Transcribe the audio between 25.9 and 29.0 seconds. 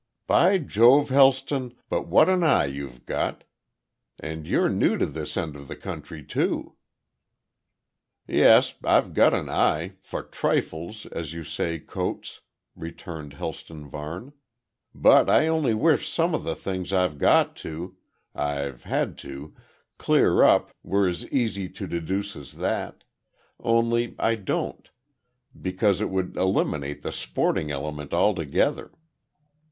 it would eliminate the sporting element altogether.